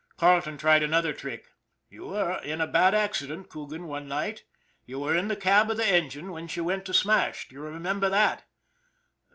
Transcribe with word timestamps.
Carleton 0.17 0.57
tried 0.57 0.81
another 0.81 1.13
tack. 1.13 1.43
'* 1.67 1.89
You 1.91 2.07
were 2.07 2.39
in 2.43 2.59
a 2.59 2.65
bad 2.65 2.95
accident, 2.95 3.49
Coogan, 3.49 3.85
one 3.87 4.07
night. 4.07 4.43
You 4.87 4.97
were 4.99 5.15
in 5.15 5.27
the 5.27 5.35
cab 5.35 5.69
of 5.69 5.77
the 5.77 5.85
engine 5.87 6.31
when 6.31 6.47
she 6.47 6.59
went 6.59 6.85
to 6.85 6.93
smash. 6.95 7.47
Do 7.47 7.53
you 7.53 7.61
remember 7.61 8.09
that 8.09 8.43